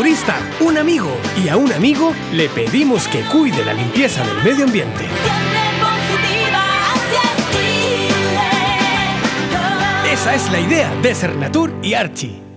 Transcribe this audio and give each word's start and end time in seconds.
turista, 0.00 0.38
un 0.60 0.78
amigo 0.78 1.14
y 1.44 1.50
a 1.50 1.58
un 1.58 1.70
amigo 1.74 2.14
le 2.32 2.48
pedimos 2.48 3.06
que 3.06 3.20
cuide 3.20 3.62
la 3.66 3.74
limpieza 3.74 4.26
del 4.26 4.42
medio 4.42 4.64
ambiente. 4.64 5.04
Esa 10.10 10.34
es 10.34 10.50
la 10.50 10.58
idea 10.58 10.90
de 11.02 11.14
Cernatur 11.14 11.74
y 11.82 11.92
Archie. 11.92 12.49